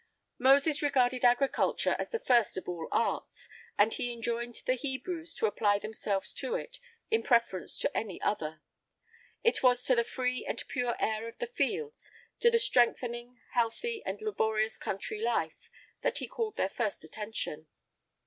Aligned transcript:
Moses 0.39 0.81
regarded 0.81 1.23
agriculture 1.23 1.95
as 1.99 2.09
the 2.09 2.17
first 2.17 2.57
of 2.57 2.67
all 2.67 2.87
arts, 2.91 3.47
and 3.77 3.93
he 3.93 4.11
enjoined 4.11 4.55
the 4.65 4.73
Hebrews 4.73 5.35
to 5.35 5.45
apply 5.45 5.77
themselves 5.77 6.33
to 6.33 6.55
it 6.55 6.79
in 7.11 7.21
preference 7.21 7.77
to 7.77 7.95
any 7.95 8.19
other: 8.19 8.63
it 9.43 9.61
was 9.61 9.83
to 9.83 9.93
the 9.95 10.03
free 10.03 10.43
and 10.43 10.63
pure 10.67 10.95
air 10.99 11.27
of 11.27 11.37
the 11.37 11.45
fields, 11.45 12.11
to 12.39 12.49
the 12.49 12.57
strengthening, 12.57 13.39
healthy, 13.51 14.01
and 14.03 14.23
laborious 14.23 14.79
country 14.79 15.21
life, 15.21 15.69
that 16.01 16.17
he 16.17 16.27
called 16.27 16.57
their 16.57 16.67
first 16.69 17.03
attention. 17.03 17.67